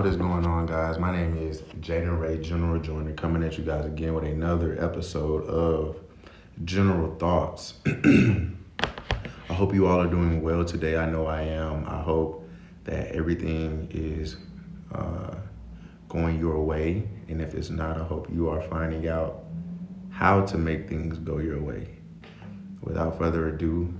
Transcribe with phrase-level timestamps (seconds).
[0.00, 0.98] what is going on, guys?
[0.98, 5.44] My name is Jaden Ray, General Joiner, coming at you guys again with another episode
[5.44, 6.00] of
[6.64, 7.74] General Thoughts.
[7.86, 10.96] I hope you all are doing well today.
[10.96, 11.86] I know I am.
[11.86, 12.48] I hope
[12.84, 14.36] that everything is
[14.94, 15.34] uh,
[16.08, 17.06] going your way.
[17.28, 19.44] And if it's not, I hope you are finding out
[20.08, 21.88] how to make things go your way.
[22.80, 23.92] Without further ado,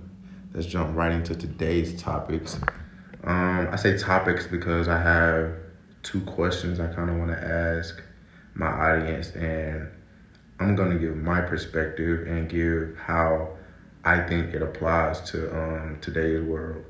[0.54, 2.58] let's jump right into today's topics.
[3.22, 5.69] Um, I say topics because I have
[6.02, 8.02] two questions I kind of want to ask
[8.54, 9.88] my audience, and
[10.58, 13.56] I'm going to give my perspective and give how
[14.04, 16.84] I think it applies to um, today's world.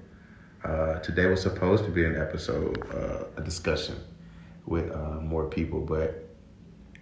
[0.65, 3.97] Uh, today was supposed to be an episode, uh, a discussion
[4.67, 6.29] with uh, more people, but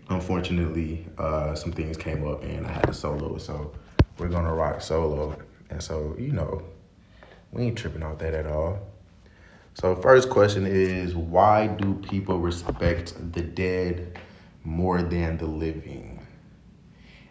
[0.09, 3.37] unfortunately, uh, some things came up and I had to solo.
[3.39, 3.73] So
[4.19, 5.37] we're gonna rock solo,
[5.71, 6.63] and so you know,
[7.53, 8.79] we ain't tripping off that at all.
[9.81, 14.19] So, first question is why do people respect the dead
[14.65, 16.27] more than the living?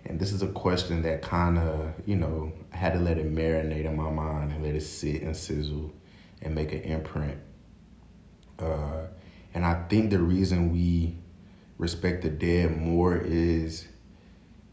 [0.05, 3.29] And this is a question that kind of, you know, I had to let it
[3.35, 5.91] marinate in my mind and let it sit and sizzle
[6.41, 7.37] and make an imprint.
[8.59, 9.07] Uh,
[9.53, 11.17] and I think the reason we
[11.77, 13.89] respect the dead more is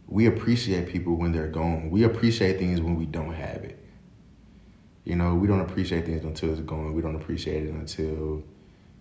[0.07, 1.91] we appreciate people when they're gone.
[1.91, 3.84] We appreciate things when we don't have it.
[5.05, 6.95] You know, we don't appreciate things until it's gone.
[6.95, 8.43] We don't appreciate it until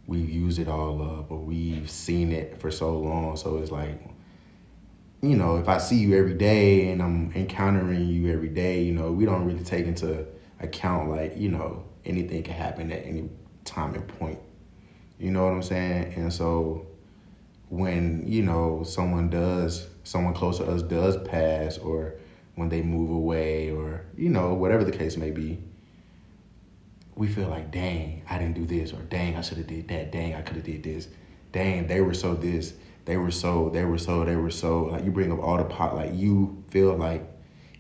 [0.06, 3.38] we've used it all up or we've seen it for so long.
[3.38, 4.02] So it's like,
[5.22, 8.92] you know, if I see you every day and I'm encountering you every day, you
[8.92, 10.26] know, we don't really take into
[10.60, 13.30] account like, you know, anything can happen at any
[13.64, 14.40] time and point.
[15.20, 16.14] You know what I'm saying?
[16.18, 16.86] And so
[17.70, 22.16] when, you know, someone does, someone close to us does pass or
[22.56, 25.64] when they move away or, you know, whatever the case may be,
[27.16, 30.12] we feel like, dang, I didn't do this, or dang, I should have did that,
[30.12, 31.08] dang, I could have did this,
[31.52, 32.74] dang, they were so this,
[33.06, 34.86] they were so, they were so, they were so.
[34.86, 37.30] Like you bring up all the pot, like you feel like,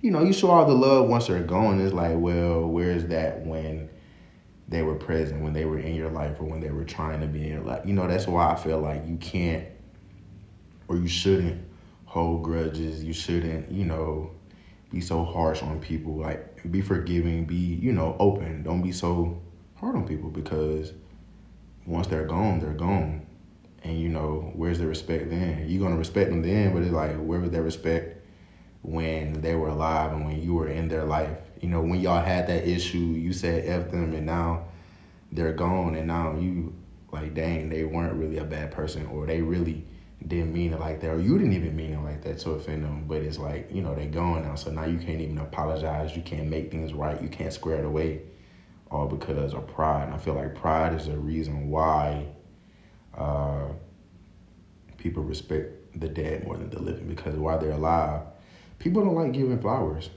[0.01, 1.79] you know, you show all the love once they're gone.
[1.79, 3.89] It's like, well, where's that when
[4.67, 7.27] they were present, when they were in your life, or when they were trying to
[7.27, 7.85] be in your life?
[7.85, 9.65] You know, that's why I feel like you can't,
[10.89, 11.63] or you shouldn't
[12.05, 13.03] hold grudges.
[13.03, 14.31] You shouldn't, you know,
[14.93, 16.15] be so harsh on people.
[16.15, 18.63] Like be forgiving, be, you know, open.
[18.63, 19.41] Don't be so
[19.75, 20.93] hard on people because
[21.85, 23.25] once they're gone, they're gone.
[23.83, 25.65] And you know, where's the respect then?
[25.67, 28.23] You're gonna respect them then, but it's like where was that respect
[28.83, 31.37] when they were alive and when you were in their life?
[31.59, 34.65] You know, when y'all had that issue, you said F them and now
[35.31, 36.73] they're gone and now you
[37.11, 39.85] like dang, they weren't really a bad person or they really
[40.27, 42.83] didn't mean it like that, or you didn't even mean it like that to offend
[42.83, 43.05] them.
[43.07, 46.15] But it's like you know they're gone now, so now you can't even apologize.
[46.15, 47.21] You can't make things right.
[47.21, 48.21] You can't square it away,
[48.89, 50.05] all because of pride.
[50.05, 52.27] And I feel like pride is a reason why
[53.17, 53.67] uh,
[54.97, 58.21] people respect the dead more than the living because while they're alive,
[58.79, 60.09] people don't like giving flowers.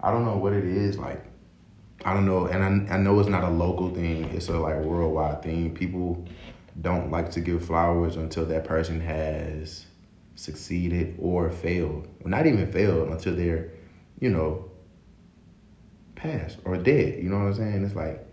[0.00, 1.24] I don't know what it is like.
[2.04, 4.24] I don't know, and I, I know it's not a local thing.
[4.24, 5.74] It's a like worldwide thing.
[5.74, 6.26] People
[6.80, 9.86] don't like to give flowers until that person has
[10.34, 12.06] succeeded or failed.
[12.24, 13.70] Not even failed until they're,
[14.20, 14.70] you know,
[16.14, 17.22] passed or dead.
[17.22, 17.84] You know what I'm saying?
[17.84, 18.26] It's like,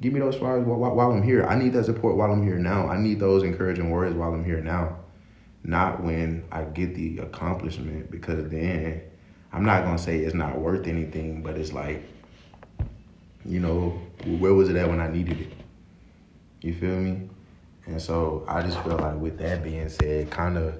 [0.00, 1.46] give me those flowers while, while I'm here.
[1.46, 2.88] I need that support while I'm here now.
[2.88, 4.98] I need those encouraging words while I'm here now.
[5.62, 9.00] Not when I get the accomplishment, because then
[9.50, 12.02] I'm not gonna say it's not worth anything, but it's like,
[13.46, 15.52] you know, where was it at when I needed it?
[16.60, 17.30] You feel me?
[17.86, 20.78] And so I just feel like with that being said, kind of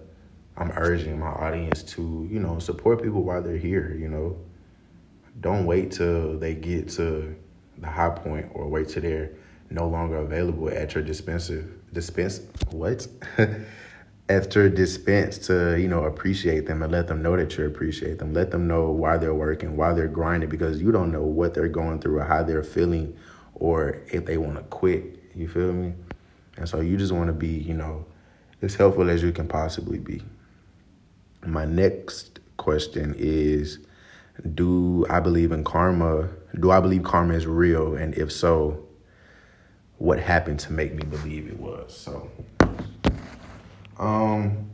[0.56, 4.37] I'm urging my audience to, you know, support people while they're here, you know.
[5.41, 7.34] Don't wait till they get to
[7.78, 9.32] the high point or wait till they're
[9.70, 13.06] no longer available at your dispenser dispense what?
[14.28, 18.19] at your dispense to, you know, appreciate them and let them know that you appreciate
[18.19, 18.32] them.
[18.32, 21.69] Let them know why they're working, why they're grinding, because you don't know what they're
[21.69, 23.16] going through or how they're feeling
[23.54, 25.22] or if they want to quit.
[25.34, 25.94] You feel me?
[26.56, 28.06] And so you just want to be, you know,
[28.62, 30.22] as helpful as you can possibly be.
[31.45, 33.78] My next question is
[34.54, 36.28] Do I believe in karma?
[36.59, 37.97] Do I believe karma is real?
[37.97, 38.86] And if so,
[39.98, 41.97] what happened to make me believe it was?
[41.97, 42.30] So,
[43.98, 44.71] um,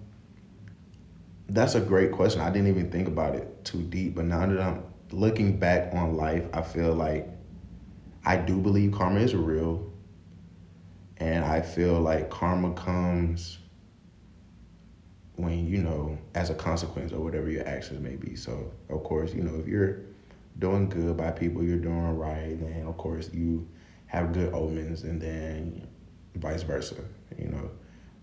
[1.48, 2.40] that's a great question.
[2.40, 6.16] I didn't even think about it too deep, but now that I'm looking back on
[6.16, 7.28] life, I feel like
[8.24, 9.89] I do believe karma is real.
[11.20, 13.58] And I feel like karma comes
[15.36, 18.34] when, you know, as a consequence of whatever your actions may be.
[18.34, 20.00] So, of course, you know, if you're
[20.58, 23.68] doing good by people, you're doing right, then of course you
[24.06, 25.86] have good omens, and then
[26.36, 26.96] vice versa.
[27.38, 27.70] You know.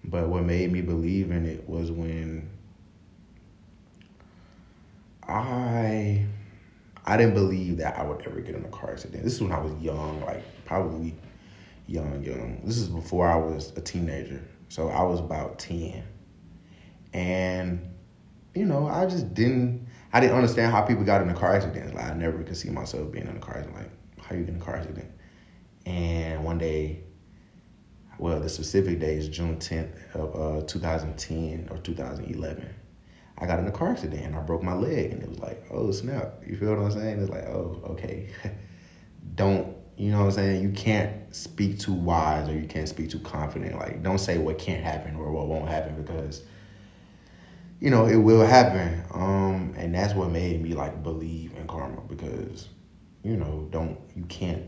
[0.03, 2.49] But what made me believe in it was when
[5.27, 6.25] I
[7.05, 9.23] I didn't believe that I would ever get in a car accident.
[9.23, 11.15] This is when I was young, like probably
[11.87, 12.61] young, young.
[12.63, 14.43] This is before I was a teenager.
[14.69, 16.03] So I was about 10.
[17.13, 17.95] And,
[18.53, 21.95] you know, I just didn't, I didn't understand how people got in a car accident.
[21.95, 23.77] Like, I never could see myself being in a car accident.
[23.77, 25.09] Like, how you get in a car accident?
[25.85, 27.03] And one day,
[28.19, 32.75] well, the specific day is June 10th of uh, 2010 or 2011.
[33.39, 35.63] I got in a car accident and I broke my leg, and it was like,
[35.71, 36.41] oh snap!
[36.45, 37.19] You feel what I'm saying?
[37.19, 38.29] It's like, oh, okay.
[39.35, 40.61] Don't you know what I'm saying?
[40.61, 43.75] You can't speak too wise or you can't speak too confident.
[43.75, 46.43] Like, don't say what can't happen or what won't happen because,
[47.79, 49.03] you know, it will happen.
[49.11, 52.69] Um, and that's what made me like believe in karma because,
[53.23, 54.63] you know, don't you can't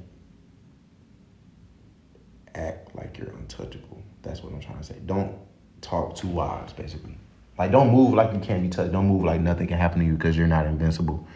[2.56, 4.02] act like you're untouchable.
[4.24, 4.96] That's what I'm trying to say.
[5.06, 5.38] Don't
[5.82, 7.16] talk too wise, basically.
[7.60, 8.94] Like, don't move like you can't be touched.
[8.94, 11.28] Don't move like nothing can happen to you because you're not invincible.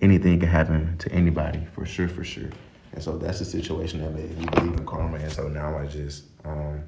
[0.00, 2.50] Anything can happen to anybody, for sure, for sure.
[2.94, 5.18] And so that's the situation that made me believe in karma.
[5.18, 6.84] And so now I just, um,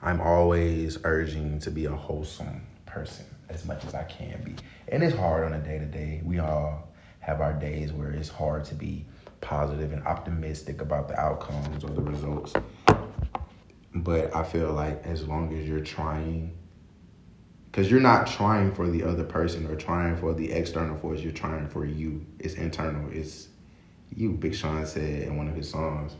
[0.00, 4.54] I'm always urging to be a wholesome person as much as I can be.
[4.86, 6.22] And it's hard on a day to day.
[6.24, 9.04] We all have our days where it's hard to be
[9.40, 12.52] positive and optimistic about the outcomes or the results.
[13.96, 16.56] But I feel like as long as you're trying,
[17.70, 21.32] because you're not trying for the other person or trying for the external force, you're
[21.32, 22.24] trying for you.
[22.38, 23.10] It's internal.
[23.12, 23.48] It's
[24.16, 26.16] you, Big Sean said in one of his songs,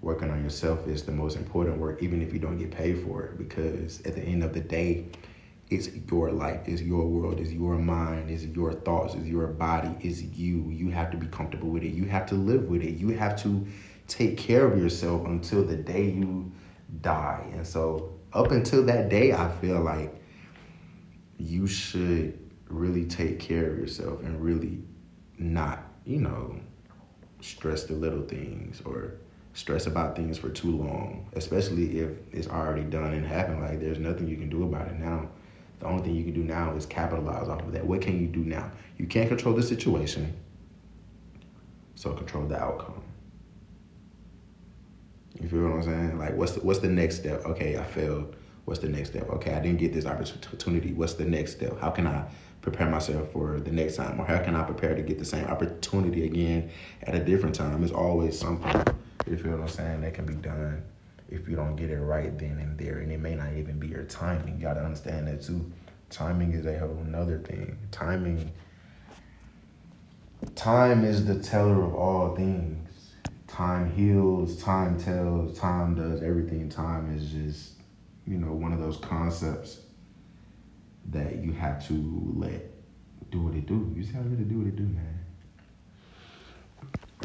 [0.00, 3.24] working on yourself is the most important work, even if you don't get paid for
[3.24, 5.06] it, because at the end of the day,
[5.68, 9.94] it's your life, it's your world, it's your mind, it's your thoughts, it's your body,
[10.00, 10.68] it's you.
[10.68, 11.92] You have to be comfortable with it.
[11.92, 12.96] You have to live with it.
[12.96, 13.66] You have to
[14.08, 16.50] take care of yourself until the day you
[17.02, 17.46] die.
[17.52, 20.12] And so, up until that day, I feel like
[21.38, 22.38] you should
[22.68, 24.82] really take care of yourself and really
[25.38, 26.58] not, you know,
[27.40, 29.14] stress the little things or
[29.54, 33.62] stress about things for too long, especially if it's already done and happened.
[33.62, 35.28] Like there's nothing you can do about it now.
[35.80, 37.86] The only thing you can do now is capitalize off of that.
[37.86, 38.70] What can you do now?
[38.98, 40.34] You can't control the situation,
[41.94, 43.02] so control the outcome.
[45.40, 46.18] You feel what I'm saying?
[46.18, 47.46] Like, what's the, what's the next step?
[47.46, 48.36] Okay, I failed.
[48.66, 49.28] What's the next step?
[49.30, 50.92] Okay, I didn't get this opportunity.
[50.92, 51.80] What's the next step?
[51.80, 52.26] How can I
[52.60, 54.20] prepare myself for the next time?
[54.20, 56.70] Or how can I prepare to get the same opportunity again
[57.02, 57.82] at a different time?
[57.82, 58.94] It's always something,
[59.26, 60.82] you feel what I'm saying, that can be done
[61.28, 62.98] if you don't get it right then and there.
[62.98, 64.56] And it may not even be your timing.
[64.56, 65.70] You gotta understand that too.
[66.10, 67.78] Timing is a whole nother thing.
[67.90, 68.50] Timing
[70.54, 72.88] time is the teller of all things.
[73.46, 76.68] Time heals, time tells, time does everything.
[76.68, 77.72] Time is just,
[78.26, 79.80] you know, one of those concepts
[81.06, 82.70] that you have to let
[83.30, 83.92] do what it do.
[83.94, 85.20] You just have to let it do what it do, man.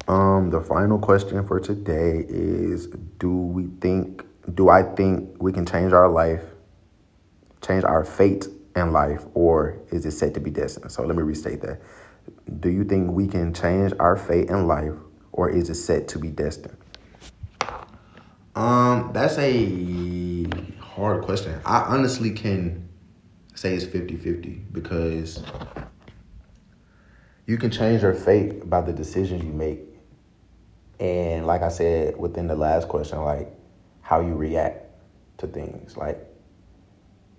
[0.08, 2.88] Um, the final question for today is
[3.18, 4.24] do we think
[4.54, 6.44] do I think we can change our life,
[7.66, 10.92] change our fate in life, or is it set to be destined?
[10.92, 11.82] So let me restate that.
[12.60, 14.94] Do you think we can change our fate in life,
[15.32, 16.78] or is it set to be destined?
[18.56, 20.48] Um, that's a
[20.80, 21.60] hard question.
[21.66, 22.88] I honestly can
[23.56, 25.44] say it's 50-50 because
[27.46, 29.80] you can change your fate by the decisions you make.
[31.00, 33.50] And like I said within the last question, like
[34.02, 34.86] how you react
[35.38, 35.98] to things.
[35.98, 36.20] Like,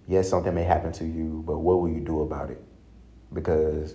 [0.07, 2.63] yes, something may happen to you, but what will you do about it?
[3.33, 3.95] Because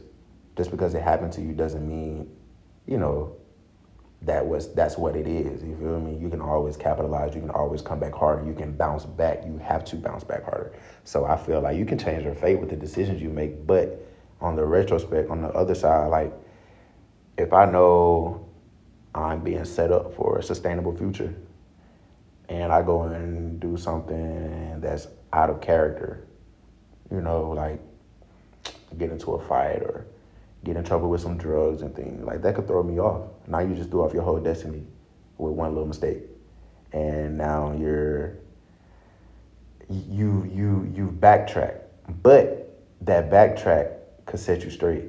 [0.55, 2.35] just because it happened to you doesn't mean,
[2.85, 3.35] you know,
[4.23, 5.63] that was that's what it is.
[5.63, 6.15] You feel me?
[6.15, 7.33] You can always capitalize.
[7.33, 8.45] You can always come back harder.
[8.45, 9.43] You can bounce back.
[9.45, 10.73] You have to bounce back harder.
[11.03, 13.65] So I feel like you can change your fate with the decisions you make.
[13.65, 14.05] But
[14.39, 16.31] on the retrospect, on the other side, like
[17.37, 18.47] if I know
[19.15, 21.33] I'm being set up for a sustainable future,
[22.47, 26.27] and I go and do something that's out of character,
[27.09, 27.79] you know, like
[28.97, 30.05] get into a fight or
[30.63, 32.23] get in trouble with some drugs and things.
[32.23, 33.29] Like that could throw me off.
[33.47, 34.83] Now you just threw off your whole destiny
[35.37, 36.23] with one little mistake.
[36.93, 38.37] And now you're
[39.89, 41.81] you you you backtrack.
[42.21, 43.93] But that backtrack
[44.25, 45.05] could set you straight.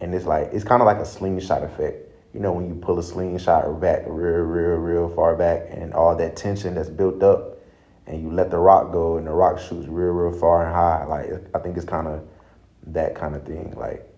[0.00, 2.10] And it's like it's kind of like a slingshot effect.
[2.32, 6.16] You know, when you pull a slingshot back real, real, real far back and all
[6.16, 7.58] that tension that's built up
[8.06, 11.04] and you let the rock go and the rock shoots real, real far and high.
[11.04, 12.26] Like I think it's kind of
[12.88, 13.74] that kind of thing.
[13.76, 14.13] Like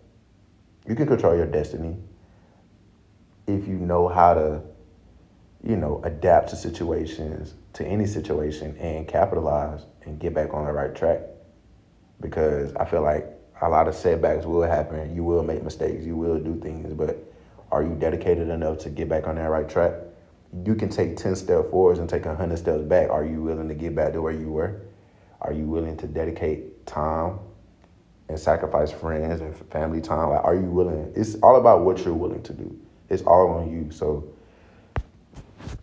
[0.89, 1.97] you can control your destiny
[3.47, 4.63] if you know how to,
[5.63, 10.73] you know, adapt to situations, to any situation, and capitalize and get back on the
[10.73, 11.21] right track.
[12.21, 13.27] Because I feel like
[13.61, 15.15] a lot of setbacks will happen.
[15.15, 16.05] You will make mistakes.
[16.05, 17.17] You will do things, but
[17.73, 19.93] are you dedicated enough to get back on that right track?
[20.65, 23.11] You can take 10 steps forwards and take 100 steps back.
[23.11, 24.83] Are you willing to get back to where you were?
[25.41, 27.39] Are you willing to dedicate time
[28.29, 30.31] and sacrifice friends and family time?
[30.31, 31.13] Like, are you willing?
[31.15, 32.79] It's all about what you're willing to do.
[33.09, 33.91] It's all on you.
[33.91, 34.29] So,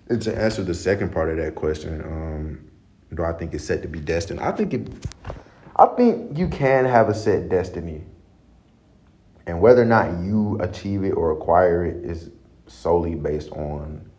[0.10, 2.70] to answer the second part of that question, um,
[3.14, 4.40] do I think it's set to be destined?
[4.40, 4.88] I think it.
[5.76, 8.04] I think you can have a set destiny,
[9.48, 12.30] and whether or not you achieve it or acquire it is
[12.68, 14.10] solely based on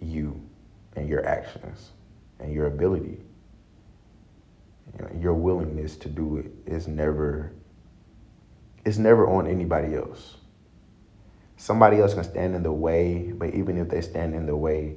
[0.00, 0.40] you
[0.96, 1.90] and your actions
[2.38, 3.18] and your ability.
[5.18, 7.52] Your willingness to do it is never.
[8.84, 10.36] It's never on anybody else.
[11.56, 14.96] Somebody else can stand in the way, but even if they stand in the way,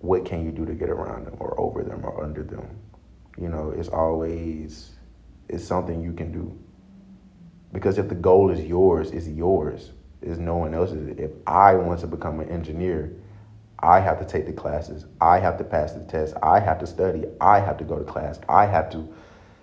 [0.00, 2.78] what can you do to get around them or over them or under them?
[3.38, 4.90] You know, it's always
[5.48, 6.58] it's something you can do.
[7.72, 9.92] Because if the goal is yours, it's yours.
[10.22, 11.18] It's no one else's.
[11.18, 13.12] If I want to become an engineer,
[13.78, 15.04] I have to take the classes.
[15.20, 16.34] I have to pass the test.
[16.42, 17.24] I have to study.
[17.40, 18.40] I have to go to class.
[18.48, 19.12] I have to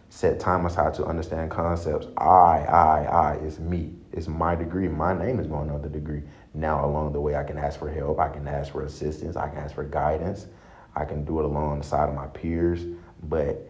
[0.09, 2.07] set time aside to understand concepts.
[2.17, 3.93] I, I, I, it's me.
[4.11, 4.87] It's my degree.
[4.87, 6.21] My name is going on the degree.
[6.53, 8.19] Now, along the way, I can ask for help.
[8.19, 9.35] I can ask for assistance.
[9.35, 10.45] I can ask for guidance.
[10.95, 12.85] I can do it alongside of my peers,
[13.23, 13.67] but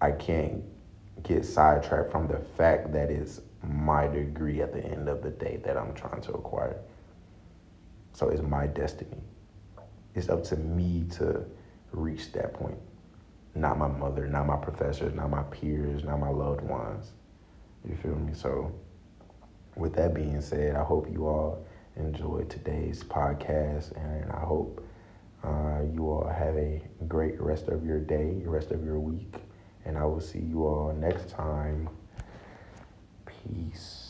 [0.00, 0.62] I can't
[1.24, 5.60] get sidetracked from the fact that it's my degree at the end of the day
[5.64, 6.80] that I'm trying to acquire.
[8.12, 9.20] So it's my destiny.
[10.14, 11.44] It's up to me to
[11.92, 12.78] reach that point.
[13.54, 17.12] Not my mother, not my professors, not my peers, not my loved ones.
[17.88, 18.32] You feel me?
[18.34, 18.72] So,
[19.76, 21.64] with that being said, I hope you all
[21.96, 24.84] enjoyed today's podcast, and I hope
[25.44, 29.34] uh, you all have a great rest of your day, rest of your week,
[29.84, 31.88] and I will see you all next time.
[33.26, 34.01] Peace.